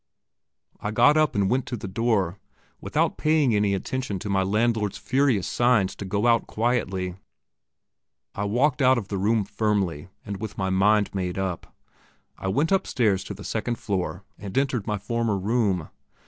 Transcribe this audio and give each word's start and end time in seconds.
I 0.79 0.89
got 0.89 1.15
up 1.15 1.35
and 1.35 1.47
went 1.47 1.67
to 1.67 1.77
the 1.77 1.87
door, 1.87 2.39
without 2.79 3.19
paying 3.19 3.53
any 3.53 3.75
attention 3.75 4.17
to 4.17 4.31
my 4.31 4.41
landlord's 4.41 4.97
furious 4.97 5.45
signs 5.45 5.95
to 5.97 6.05
go 6.05 6.25
out 6.25 6.47
quietly; 6.47 7.17
I 8.33 8.45
walked 8.45 8.81
out 8.81 8.97
of 8.97 9.09
the 9.09 9.19
room 9.19 9.43
firmly, 9.45 10.09
and 10.25 10.41
with 10.41 10.57
my 10.57 10.71
mind 10.71 11.13
made 11.13 11.37
up. 11.37 11.75
I 12.35 12.47
went 12.47 12.71
upstairs 12.71 13.23
to 13.25 13.35
the 13.35 13.43
second 13.43 13.77
floor, 13.77 14.23
and 14.39 14.57
entered 14.57 14.87
my 14.87 14.97
former 14.97 15.37
room. 15.37 15.89